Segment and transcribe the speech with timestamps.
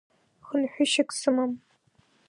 [0.45, 1.51] Хынҳәышьак сымам.